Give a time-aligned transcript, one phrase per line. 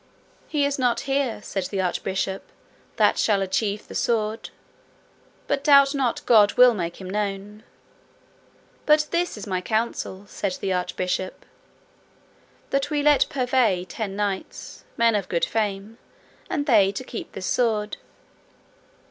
[0.47, 2.41] He is not here, said the Archbishop,
[2.95, 4.49] that shall achieve the sword,
[5.45, 7.61] but doubt not God will make him known.
[8.87, 11.45] But this is my counsel, said the Archbishop,
[12.71, 15.99] that we let purvey ten knights, men of good fame,
[16.49, 17.97] and they to keep this sword.